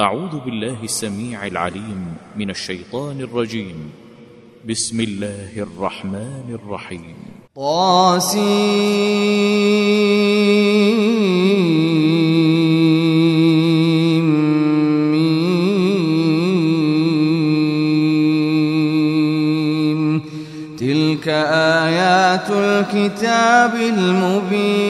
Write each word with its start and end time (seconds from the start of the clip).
أعوذ 0.00 0.40
بالله 0.44 0.76
السميع 0.84 1.46
العليم 1.46 2.16
من 2.36 2.50
الشيطان 2.50 3.20
الرجيم. 3.20 3.90
بسم 4.68 5.00
الله 5.00 5.50
الرحمن 5.56 6.58
الرحيم. 6.64 7.16
طاسيم 7.56 8.40
تلك 20.78 21.28
آيات 21.84 22.50
الكتاب 22.50 23.74
المبين. 23.74 24.89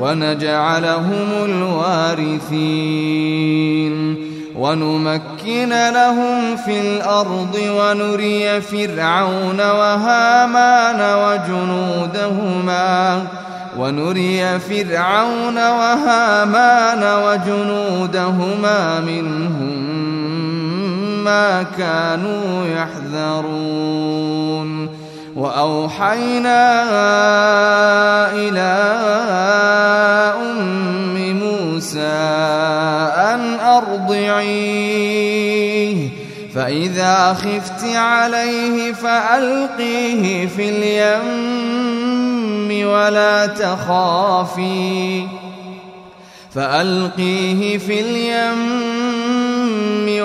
ونجعلهم 0.00 1.44
الوارثين 1.44 3.08
ونمكن 4.58 5.68
لهم 5.68 6.56
في 6.56 6.80
الأرض 6.80 7.58
ونري 7.70 8.60
فرعون 8.60 9.60
وهامان 9.60 11.00
وجنودهما 11.24 13.22
ونري 13.78 14.58
فرعون 14.58 15.56
وهامان 15.56 17.02
وجنودهما 17.24 19.00
منهم 19.00 19.98
ما 21.24 21.62
كانوا 21.62 22.66
يحذرون 22.66 24.18
وأوحينا 25.38 26.82
إلى 28.32 28.74
أم 30.42 31.14
موسى 31.38 32.18
أن 33.16 33.60
أرضعيه 33.60 34.98
فإذا 36.54 37.34
خفت 37.34 37.84
عليه 37.84 38.92
فألقيه 38.92 40.46
في 40.46 40.68
اليم 40.68 41.88
ولا 42.88 43.46
تخافي. 43.46 45.26
فألقيه 46.54 47.78
في 47.78 48.00
اليم 48.00 48.88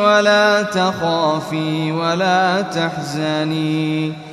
ولا 0.01 0.63
تخافي 0.63 1.91
ولا 1.91 2.61
تحزني. 2.61 4.32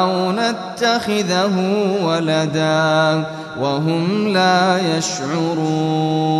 أو 0.01 0.31
نتخذه 0.31 1.55
ولدا 2.03 3.23
وهم 3.59 4.27
لا 4.27 4.97
يشعرون. 4.97 6.33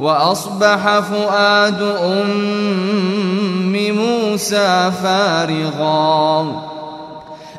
وأصبح 0.00 0.98
فؤاد 0.98 1.82
أم 1.82 3.72
موسى 3.72 4.92
فارغا. 5.02 6.73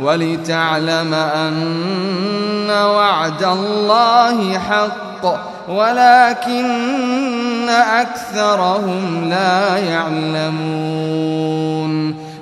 ولتعلم 0.00 1.14
أن 1.14 2.70
وعد 2.70 3.42
الله 3.42 4.58
حق 4.58 5.38
ولكن 5.68 7.68
أكثرهم 7.68 9.28
لا 9.30 9.78
يعلمون. 9.78 11.38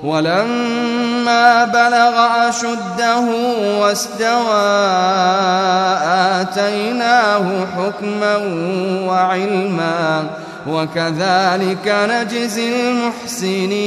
ولما 0.04 1.64
بلغ 1.64 2.48
أشده 2.48 3.24
واستوى 3.80 4.66
آتيناه 6.40 7.66
حكما 7.76 8.36
وعلما 9.06 10.24
وكذلك 10.68 11.94
نجزي 12.10 12.90
المحسنين. 12.90 13.86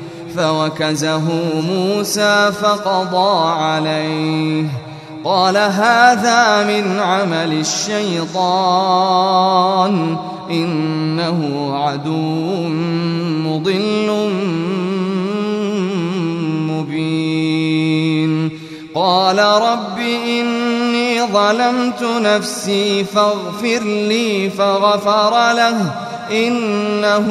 فوكزه 0.37 1.21
موسى 1.61 2.51
فقضى 2.61 3.49
عليه. 3.49 4.65
قال 5.23 5.57
هذا 5.57 6.63
من 6.63 6.99
عمل 6.99 7.53
الشيطان 7.53 8.31
إنه 10.51 11.71
عدو 11.77 12.67
مضل 13.47 14.29
مبين. 16.69 18.49
قال 18.95 19.39
رب 19.39 19.99
إني 20.25 21.21
ظلمت 21.21 22.03
نفسي 22.03 23.03
فاغفر 23.03 23.83
لي 23.83 24.49
فغفر 24.49 25.53
له. 25.53 25.91
إنه 26.31 27.27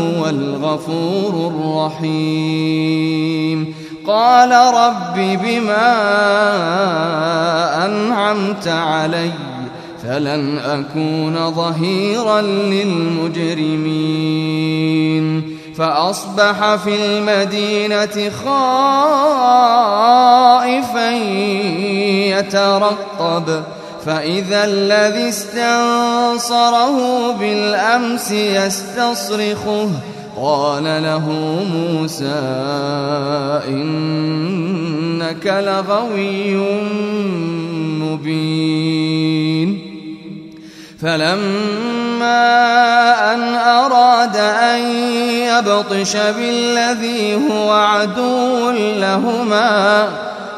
هو 0.00 0.26
الغفور 0.28 1.52
الرحيم. 2.00 3.74
قال 4.06 4.50
رب 4.74 5.14
بما 5.44 5.94
أنعمت 7.86 8.68
علي 8.68 9.30
فلن 10.02 10.58
أكون 10.58 11.50
ظهيرا 11.50 12.40
للمجرمين. 12.40 13.84
فأصبح 15.78 16.74
في 16.74 17.06
المدينة 17.06 18.30
خائفا 18.44 18.70
يترقب. 22.38 23.62
فإذا 24.06 24.64
الذي 24.64 25.28
استنصره 25.28 26.96
بالأمس 27.32 28.30
يستصرخه 28.30 29.90
قال 30.36 30.84
له 30.84 31.30
موسى 31.72 32.40
إنك 33.68 35.46
لغوي 35.46 36.56
مبين. 38.02 39.94
فلما 41.02 42.44
أن 43.34 43.54
أراد 43.54 44.36
أن 44.36 44.80
يبطش 45.48 46.16
بالذي 46.16 47.34
هو 47.34 47.72
عدو 47.72 48.70
لهما 48.70 50.08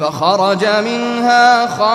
فخرج 0.00 0.66
منها 0.66 1.66
خائفا 1.66 1.94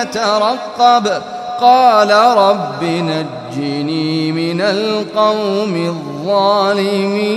يترقب. 0.00 1.22
قال 1.60 2.10
رب 2.10 2.82
نجني 2.82 4.32
من 4.32 4.60
القوم 4.60 5.96
الظالمين. 6.26 7.36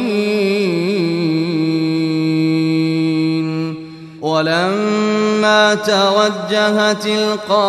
ولما 4.22 5.76
توجه 5.76 6.94
تلقاء 6.94 7.60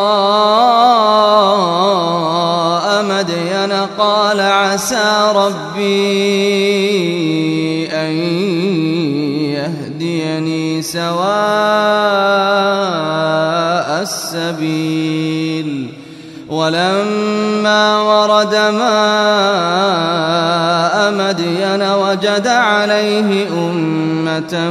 مدين 3.04 3.72
قال 3.98 4.40
عسى 4.40 5.32
ربي 5.34 6.40
سواء 10.82 11.10
السبيل 14.02 15.86
ولما 16.48 18.00
ورد 18.00 18.54
ماء 18.54 18.90
مدين 21.12 21.82
وجد 21.82 22.46
عليه 22.46 23.48
أمة 23.48 24.70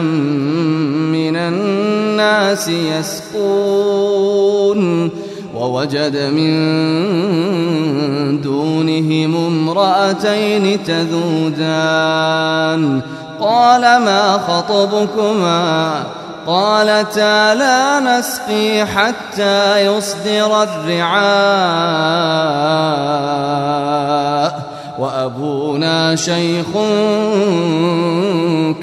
من 1.12 1.36
الناس 1.36 2.68
يسقون 2.68 4.30
ووجد 5.56 6.18
من 6.18 6.60
دونهم 8.42 9.36
امرأتين 9.36 10.84
تذودان 10.84 12.22
قال 13.42 13.82
ما 13.82 14.40
خطبكما؟ 14.48 16.04
قالتا 16.48 17.56
لا 17.56 18.00
نسقي 18.00 18.86
حتى 18.86 19.86
يصدر 19.86 20.64
الرعاء 20.64 21.20
وأبونا 25.00 26.16
شيخ 26.16 26.68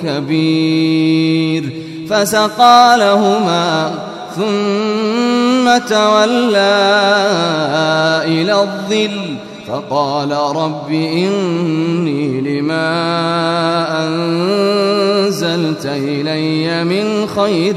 كبير. 0.03 1.73
فسقى 2.11 2.97
لهما 2.99 3.91
ثم 4.37 5.79
تولى 5.89 6.57
إلى 8.25 8.53
الظل. 8.53 9.37
فقال 9.77 10.33
رب 10.33 10.91
إني 10.91 12.41
لما 12.41 12.89
أنزلت 14.07 15.87
إلي 15.87 16.85
من 16.85 17.27
خير 17.27 17.75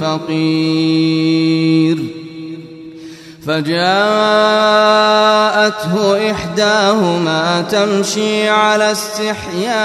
فقير. 0.00 1.98
فجاءته 3.46 3.86
إحداهما 6.30 7.60
تمشي 7.60 8.48
على 8.48 8.92
استحياء 8.92 9.76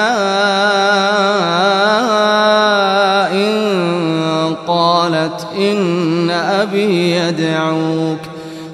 قالت 4.67 5.47
إن 5.57 6.29
أبي 6.29 7.11
يدعوك. 7.15 8.30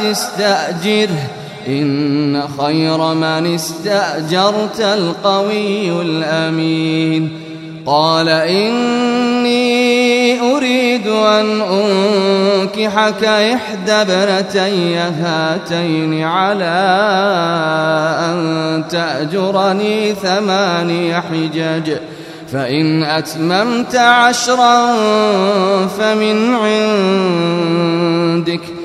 استأجره 0.00 1.28
إن 1.68 2.42
خير 2.60 3.14
من 3.14 3.54
استأجرت 3.54 4.80
القوي 4.80 6.02
الأمين. 6.02 7.40
قال 7.86 8.28
إني 8.28 9.64
أريد 10.40 11.06
أن 11.06 11.60
أنكحك 11.60 13.24
إحدى 13.24 13.92
ابنتي 13.92 14.96
هاتين 14.96 16.22
على 16.22 16.74
أن 18.20 18.84
تأجرني 18.90 20.14
ثماني 20.14 21.20
حجج. 21.20 21.96
فإن 22.52 23.02
أتممت 23.02 23.96
عشرا 23.96 24.96
فمن 25.86 26.54
عندك. 26.54 28.60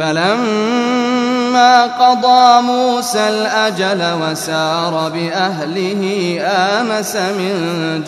فلما 0.00 1.84
قضى 1.84 2.62
موسى 2.62 3.28
الأجل 3.28 4.02
وسار 4.22 5.12
بأهله 5.14 6.02
آنس 6.40 7.16
من 7.16 7.54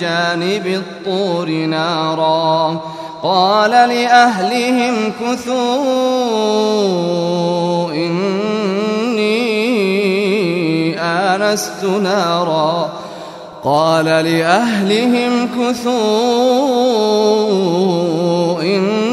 جانب 0.01 0.67
الطور 0.67 1.49
نارا. 1.51 2.81
قال 3.23 3.71
لأهلهم 3.71 5.13
كثوا 5.21 5.53
إني 7.91 9.41
آنست 11.01 11.85
نارا. 11.85 12.93
قال 13.65 14.05
لأهلهم 14.05 15.49
كثوا 15.49 15.93
إني 18.63 19.12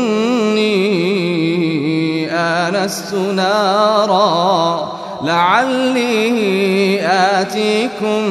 آنست 2.68 3.14
نارا 3.14 5.00
لعلي 5.24 7.02
آتيكم 7.02 8.24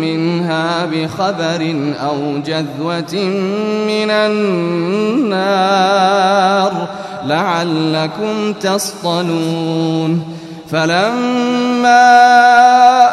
منها 0.00 0.86
بخبر 0.86 1.74
أو 2.02 2.38
جذوة 2.46 3.14
من 3.86 4.10
النار 5.30 5.86
لعلكم 7.24 8.52
تصطلون 8.52 10.36
فلما 10.70 12.06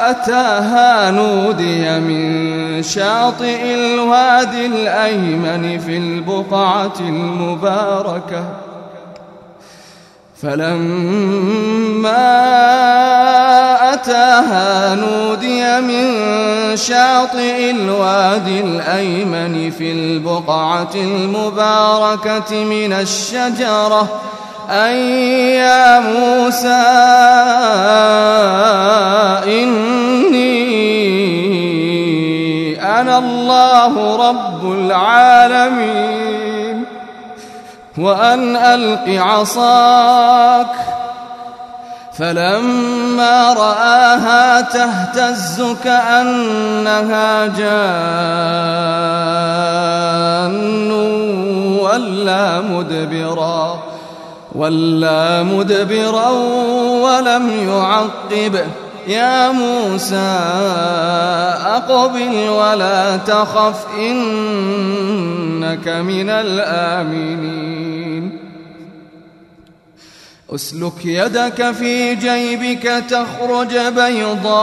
أتاها 0.10 1.12
نودي 1.12 2.00
من 2.00 2.84
شاطئ 2.84 3.76
الوادي 3.76 4.66
الأيمن 4.66 5.80
في 5.80 5.98
البقعة 5.98 6.94
المباركة 7.00 8.63
فلما 10.44 12.34
أتاها 13.94 14.96
نودي 14.96 15.82
من 15.82 16.08
شاطئ 16.78 17.72
الوادي 17.72 18.60
الأيمن 18.60 19.72
في 19.72 19.92
البقعة 19.92 20.90
المباركة 20.96 22.64
من 22.64 22.94
الشجرة 22.94 24.22
أن 24.70 24.94
يا 25.60 26.00
موسى 26.00 26.84
إني 29.48 30.54
أنا 33.02 33.18
الله 33.18 34.16
رب 34.30 34.72
العالمين. 34.72 36.33
وأن 37.98 38.56
ألق 38.56 39.22
عصاك. 39.22 40.68
فلما 42.20 43.54
رآها 43.54 44.62
تهتز 44.62 45.76
كأنها 45.84 47.48
جان 47.48 47.72
ولا 51.82 52.62
مدبرا 52.62 53.80
ولا 54.56 55.44
مدبرا 55.44 56.30
ولم 57.02 57.70
يعقب. 57.70 58.66
يا 59.08 59.52
موسى 59.52 60.16
أقبل 61.66 62.50
ولا 62.50 63.18
تخف 63.18 63.86
إنك 64.00 65.88
من 65.88 66.30
الآمنين. 66.30 67.74
أسلك 70.56 71.06
يدك 71.06 71.72
في 71.72 72.16
جيبك 72.16 73.04
تخرج 73.10 73.78
بيضاء 73.78 74.54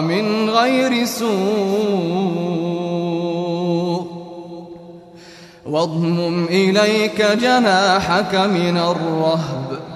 من 0.00 0.50
غير 0.50 1.04
سوء. 1.04 2.46
واضمم 5.66 6.44
إليك 6.44 7.22
جناحك 7.22 8.34
من 8.34 8.76
الرهب. 8.76 9.95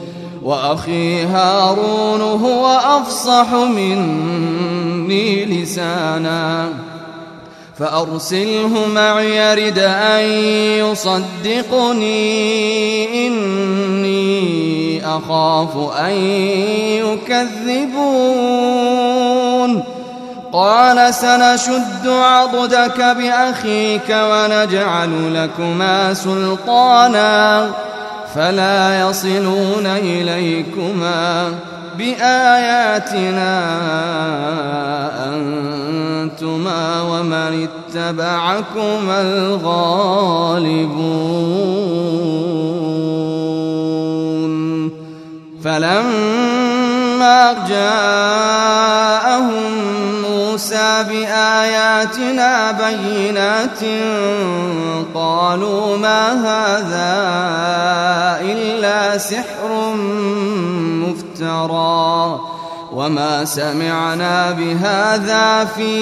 وأخي 0.43 1.23
هارون 1.23 2.21
هو 2.21 2.67
أفصح 2.67 3.53
مني 3.53 5.45
لسانا. 5.45 6.69
فأرسله 7.79 8.87
معي 8.95 9.53
رد 9.53 9.79
أن 9.79 10.23
يصدقني 10.85 12.17
إني 13.27 15.05
أخاف 15.05 15.77
أن 15.99 16.11
يكذبون. 17.31 19.83
قال 20.53 21.13
سنشد 21.13 22.07
عضدك 22.07 22.97
بأخيك 22.97 24.09
ونجعل 24.09 25.33
لكما 25.33 26.13
سلطانا. 26.13 27.69
فلا 28.35 29.09
يصلون 29.09 29.85
إليكما 29.85 31.53
بآياتنا 31.97 33.53
أنتما 35.27 37.01
ومن 37.01 37.67
اتبعكما 37.67 39.21
الغالبون. 39.21 40.21
فلما 45.63 47.53
جاءهم 47.69 49.41
موسى 50.21 51.05
بآياتنا 51.09 52.71
بينات 52.71 53.79
قالوا 55.41 55.97
ما 55.97 56.31
هذا 56.31 57.11
إلا 58.41 59.17
سحر 59.17 59.93
مفترى 61.01 62.39
وما 62.93 63.45
سمعنا 63.45 64.51
بهذا 64.51 65.65
في 65.65 65.95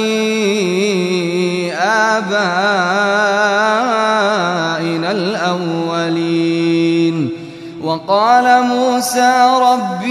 آبائنا 1.74 2.32
الأولين 5.12 6.30
وقال 7.84 8.64
موسى 8.64 9.48
ربي 9.62 10.10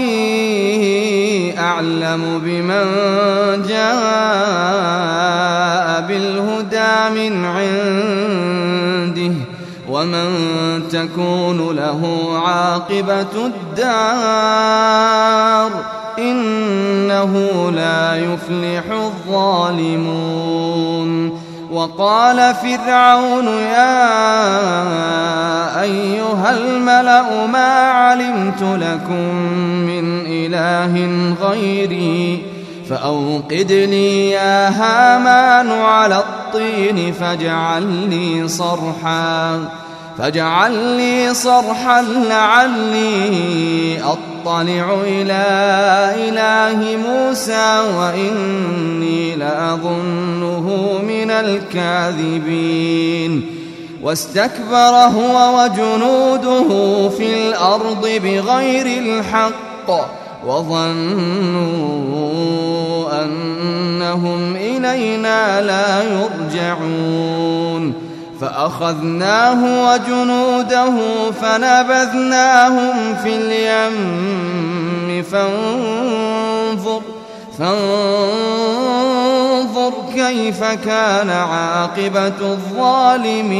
أعلم 1.59 2.41
بمن 2.43 2.85
جاء 3.67 5.19
بالهدى 6.07 7.09
من 7.15 7.45
عنده 7.45 8.88
ومن 9.89 10.29
تكون 10.91 11.75
له 11.75 12.29
عاقبة 12.45 13.45
الدار 13.45 14.89
إنه 16.19 17.33
لا 17.71 18.15
يفلح 18.15 18.83
الظالمون. 18.91 20.69
وقال 21.71 22.55
فرعون 22.55 23.47
يا 23.47 24.21
أيها 25.81 26.57
الملأ 26.57 27.47
ما 27.47 27.91
علمت 27.91 28.61
لكم 28.61 29.35
من 29.85 30.25
إله 30.25 31.09
غيري 31.41 32.43
فأوقد 32.89 33.71
لي 33.71 34.29
يا 34.29 34.69
هامان 34.69 35.71
على 35.71 36.17
الطين 36.17 37.13
فاجعل 37.13 37.83
لي 37.83 38.47
صرحا 38.47 39.69
فاجعل 40.17 40.71
لي 40.71 41.33
صرحا 41.33 42.01
لعلي 42.01 44.01
أطلع 44.01 44.97
إلى 45.03 45.43
إله 46.29 46.97
موسى 47.07 47.79
وإني 47.97 49.35
لأظنه 49.35 50.99
من 51.07 51.31
الكاذبين. 51.31 52.79
واستكبر 54.03 55.09
هو 55.15 55.59
وجنوده 55.59 56.69
في 57.09 57.49
الأرض 57.49 58.01
بغير 58.01 58.85
الحق 58.85 59.89
وظنوا 60.45 61.99
أنهم 63.23 64.55
إلينا 64.55 65.61
لا 65.61 66.03
يرجعون. 66.03 67.93
فأخذناه 68.41 69.91
وجنوده 69.93 70.93
فنبذناهم 71.41 73.15
في 73.23 73.35
اليم. 73.35 74.29
فانظر 75.23 77.01
فانظر 77.59 78.23
كيف 80.15 80.63
كان 80.63 81.29
عاقبة 81.29 82.27
الظالمين. 82.27 83.59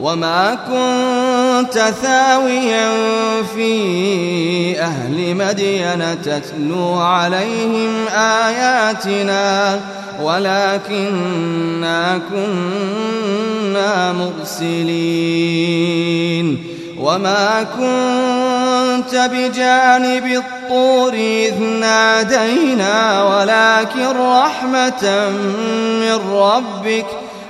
وما 0.00 0.54
كنت 0.54 1.78
ثاويا 2.02 2.92
في 3.54 4.80
أهل 4.80 5.34
مدين 5.34 6.22
تتلو 6.22 6.94
عليهم 6.94 8.06
آياتنا 8.16 9.80
ولكننا 10.22 12.20
كنا 12.30 14.12
مرسلين. 14.12 15.86
وما 17.00 17.66
كنت 17.76 19.30
بجانب 19.32 20.26
الطور 20.26 21.14
إذ 21.14 21.62
نادينا 21.62 23.22
ولكن 23.24 24.06
رحمة 24.18 25.30
من 26.00 26.18
ربك 26.32 27.06
ۖ 27.22 27.25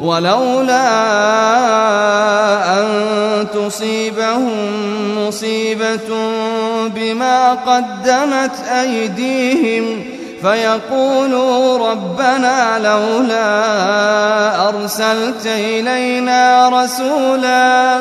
ولولا 0.00 0.88
أن 2.80 2.86
تصيبهم 3.54 4.58
مصيبة 5.18 6.08
بما 6.94 7.52
قدمت 7.52 8.68
أيديهم 8.80 10.04
فيقولوا 10.42 11.90
ربنا 11.90 12.78
لولا 12.78 13.48
أرسلت 14.68 15.46
إلينا 15.46 16.68
رسولا 16.68 18.00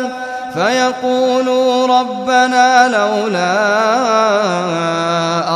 فيقولوا 0.57 1.99
ربنا 1.99 2.87
لولا 2.87 3.57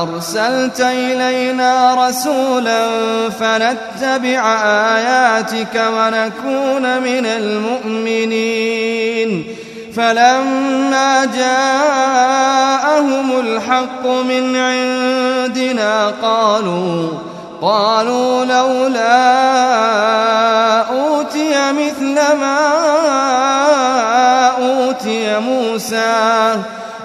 أرسلت 0.02 0.82
إلينا 0.82 1.96
رسولا 2.08 2.88
فنتبع 3.30 4.54
آياتك 4.96 5.82
ونكون 5.98 7.02
من 7.02 7.26
المؤمنين. 7.26 8.72
فلما 9.96 11.26
جاءهم 11.26 12.60
الحق 13.40 14.06
من 14.06 14.56
عندنا 14.56 16.14
قالوا 16.22 17.10
قالوا 17.62 18.46
لولا 18.46 19.42
أوتي 20.82 21.72
مثل 21.72 22.16
ما 22.16 22.62
أوتي 24.62 25.40
موسى 25.40 26.56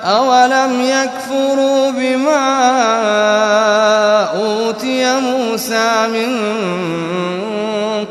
أولم 0.03 0.81
يكفروا 0.81 1.91
بما 1.91 2.47
أوتي 4.23 5.21
موسى 5.21 6.07
من 6.13 6.37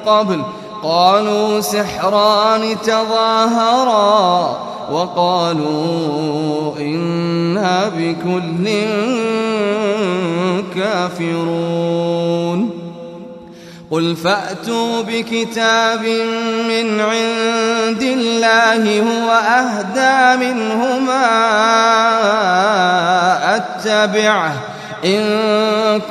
قبل؟ 0.05 0.41
قالوا 0.84 1.62
سحران 1.62 2.81
تظاهرا 2.81 4.58
وقالوا 4.91 6.77
إنا 6.79 7.91
بكل 7.97 8.69
كافرون. 10.75 12.69
قل 13.91 14.15
فأتوا 14.15 15.01
بكتاب 15.01 16.01
من 16.67 17.01
عند 17.85 18.01
الله 18.01 18.99
هو 18.99 19.31
أهدى 19.31 20.45
منهما 20.45 21.25
أتبعه. 23.55 24.53
إن 25.05 26.01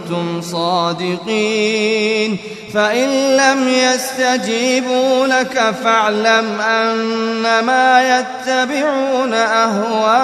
كنتم 0.00 0.42
صادقين. 0.42 2.38
فإن 2.74 3.36
لم 3.36 3.68
يستجيبوا 3.68 5.26
لك 5.26 5.74
فاعلم 5.84 6.60
أنما 6.60 8.18
يتبعون 8.18 9.34
أهواءهم. 9.34 10.14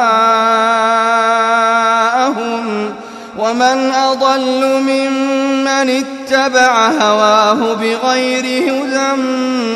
ومن 3.41 3.93
أضل 3.93 4.81
ممن 4.83 5.91
اتبع 5.91 6.89
هواه 6.89 7.75
بغير 7.75 8.45
هدى 8.45 9.23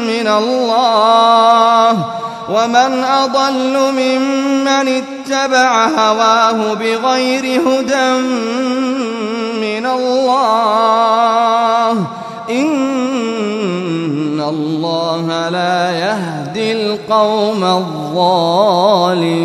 من 0.07 0.29
الله 0.29 1.91
ومن 2.49 3.05
أضل 3.05 3.79
ممن 3.93 4.69
اتبع 4.69 5.87
هواه 5.87 6.75
بغير 6.75 7.61
هدى 7.61 8.11
من 9.61 9.87
الله 9.87 11.91
إن 12.51 14.41
الله 14.41 15.49
لا 15.49 15.91
يهدي 15.91 16.73
القوم 16.73 17.65
الظالمين 17.65 19.45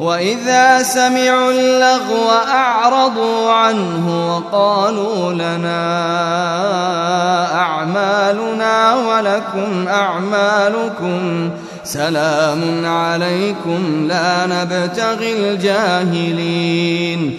وإذا 0.00 0.82
سمعوا 0.82 1.50
اللغو 1.50 2.30
أعرضوا 2.48 3.52
عنه 3.52 4.34
وقالوا 4.36 5.32
لنا 5.32 5.80
أعمالنا 7.54 8.94
ولكم 8.94 9.88
أعمالكم 9.88 11.50
سلام 11.84 12.86
عليكم 12.86 14.06
لا 14.08 14.46
نبتغي 14.46 15.32
الجاهلين 15.32 17.38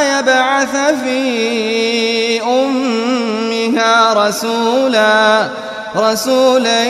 يبعث 0.00 0.76
في 1.04 2.42
أمها 2.42 4.12
رسولا 4.12 5.48
رسولا 5.96 6.84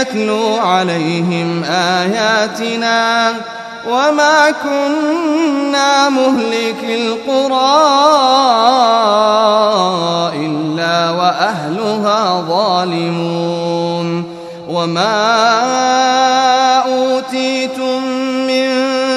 يتلو 0.00 0.56
عليهم 0.56 1.64
آياتنا. 1.64 3.34
وما 3.88 4.50
كنا 4.62 6.08
مهلك 6.08 6.84
القرى 6.84 7.78
إلا 10.36 11.10
وأهلها 11.10 12.44
ظالمون. 12.48 14.38
وما 14.68 15.38
أوتيتم 16.86 18.07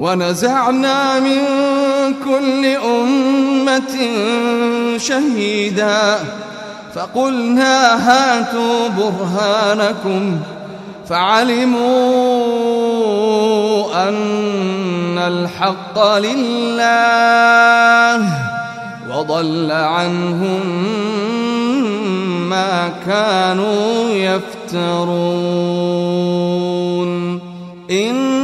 ونزعنا 0.00 1.20
من 1.20 1.40
كل 2.24 2.66
أمة 2.66 3.96
شهيدا 4.96 6.18
فقلنا 6.94 8.08
هاتوا 8.08 8.88
برهانكم 8.88 10.40
فعلموا 11.08 11.84
أن 14.08 15.18
الحق 15.18 16.16
لله 16.18 16.44
وضل 19.10 19.70
عنهم 19.72 20.60
ما 22.50 22.92
كانوا 23.06 24.10
يفترون. 24.10 25.54
إن 27.90 28.43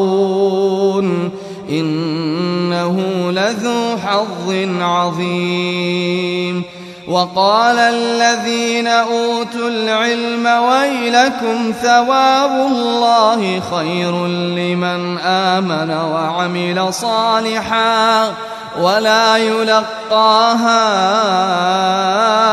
عظيم. 4.81 6.63
وقال 7.07 7.77
الذين 7.77 8.87
أوتوا 8.87 9.69
العلم 9.69 10.45
ويلكم 10.45 11.73
ثواب 11.81 12.51
الله 12.51 13.61
خير 13.75 14.27
لمن 14.27 15.17
آمن 15.17 15.91
وعمل 15.91 16.93
صالحا 16.93 18.33
ولا 18.81 19.37
يلقاها 19.37 20.81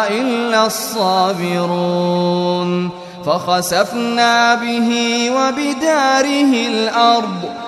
إلا 0.09 0.67
الصابرون. 0.67 2.29
فخسفنا 3.27 4.55
به 4.55 4.91
وبداره 5.31 6.53
الأرض 6.69 7.68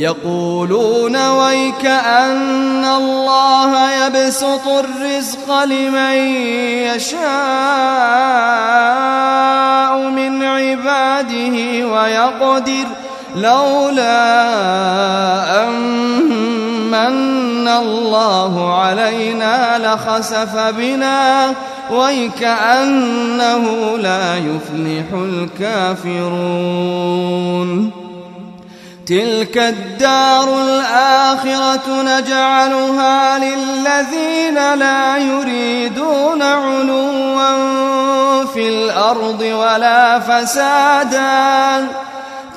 يقولون 0.00 1.28
ويك 1.28 1.86
أن 1.86 2.84
الله 2.84 3.92
يبسط 4.06 4.68
الرزق 4.68 5.64
لمن 5.64 6.14
يشاء 6.96 7.20
من 10.08 10.42
عباده 10.42 11.86
ويقدر 11.86 12.86
لولا 13.36 14.40
أمن 15.68 17.68
الله 17.68 18.74
علينا 18.74 19.78
لخسف 19.78 20.56
بنا 20.56 21.54
ويكأنه 21.90 23.64
لا 23.98 24.36
يفلح 24.36 25.12
الكافرون 25.12 26.40
تلك 29.10 29.58
الدار 29.58 30.60
الآخرة 30.60 32.02
نجعلها 32.02 33.38
للذين 33.38 34.74
لا 34.74 35.16
يريدون 35.16 36.42
علوا 36.42 38.44
في 38.54 38.68
الأرض 38.68 39.40
ولا 39.40 40.20
فسادا. 40.20 41.86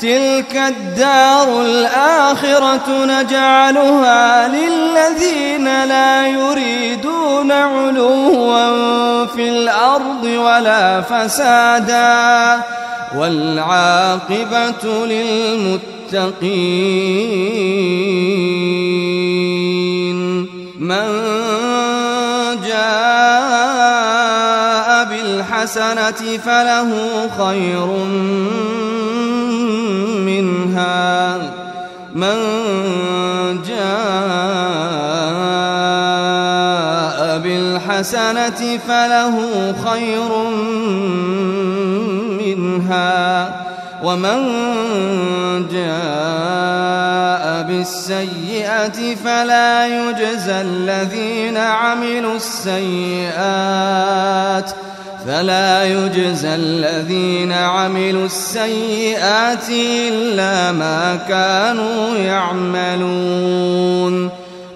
تلك 0.01 0.55
الدار 0.55 1.61
الآخرة 1.61 2.89
نجعلها 2.89 4.47
للذين 4.47 5.85
لا 5.85 6.27
يريدون 6.27 7.51
علوا 7.51 9.25
في 9.25 9.49
الأرض 9.49 10.23
ولا 10.23 11.01
فسادا. 11.01 12.61
والعاقبة 13.15 15.05
للمتقين 15.05 15.83
من 20.79 21.05
جاء 22.67 23.43
بالحسنة 25.09 26.37
فله 26.45 26.91
خير 27.37 27.87
منها 30.25 31.37
من 32.15 32.37
جاء 33.67 35.03
بالحسنة 37.39 38.79
فله 38.87 39.35
خير 39.85 40.31
منها 40.49 41.52
ومن 44.03 44.39
جاء 45.71 47.43
بالسيئة 47.67 49.15
فلا 49.15 49.87
يجزى 49.87 50.61
الذين 50.61 51.57
عملوا 51.57 52.35
السيئات 52.35 53.93
فلا 55.27 55.83
يجزى 55.83 56.55
الذين 56.55 57.51
عملوا 57.51 58.25
السيئات 58.25 59.69
إلا 60.09 60.71
ما 60.71 61.19
كانوا 61.29 62.17
يعملون 62.17 63.63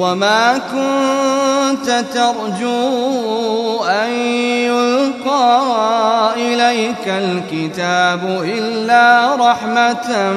وما 0.00 0.58
كنت 0.58 2.04
ترجو 2.14 3.84
أن 3.84 4.10
يلقى 4.64 5.60
إليك 6.36 7.06
الكتاب 7.06 8.42
إلا 8.44 9.36
رحمة 9.36 10.32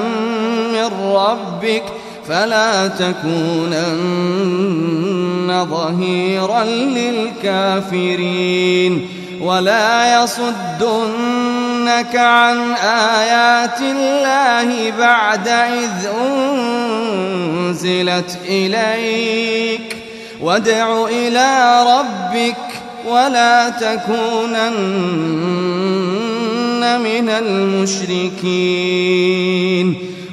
من 0.74 0.90
ربك 1.16 1.84
فلا 2.28 2.88
تكونن 2.88 3.94
ظهيرا 5.70 6.64
للكافرين 7.44 9.08
ولا 9.42 10.24
يصدنك 11.84 12.16
عن 12.16 12.74
آيات 12.74 13.82
الله 13.82 14.92
بعد 15.00 15.48
إذ 15.48 16.08
أنزلت 17.68 18.38
إليك. 18.46 19.98
وادع 20.42 21.06
إلى 21.06 21.84
ربك 21.98 22.56
ولا 23.08 23.70
تكونن 23.70 24.64
من 27.00 27.30
المشركين. 27.30 28.54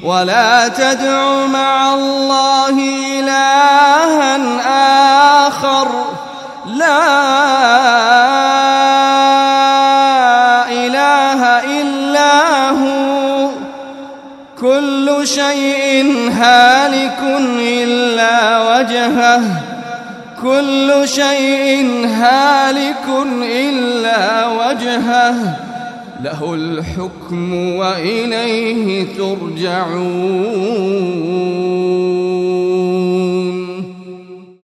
ولا 0.03 0.69
تدع 0.69 1.47
مع 1.47 1.95
الله 1.95 2.79
إلها 3.21 4.37
آخر. 5.47 5.89
لا 6.67 8.60
كل 14.61 15.21
شيء 15.25 16.29
هالك 16.31 17.19
إلا 17.61 18.59
وجهه. 18.59 19.43
كل 20.43 20.93
شيء 21.05 22.07
هالك 22.07 23.07
إلا 23.43 24.47
وجهه. 24.47 25.57
له 26.25 26.55
الحكم 26.55 27.55
وإليه 27.77 29.07
ترجعون. 29.19 30.71